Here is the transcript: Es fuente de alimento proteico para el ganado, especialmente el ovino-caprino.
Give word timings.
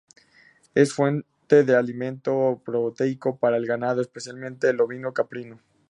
Es 0.73 0.95
fuente 0.95 1.63
de 1.63 1.75
alimento 1.77 2.59
proteico 2.65 3.37
para 3.37 3.57
el 3.57 3.67
ganado, 3.67 4.01
especialmente 4.01 4.67
el 4.67 4.81
ovino-caprino. 4.81 5.61